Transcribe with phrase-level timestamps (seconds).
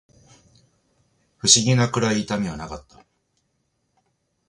[1.37, 3.05] 不思議なくらい痛みはなかった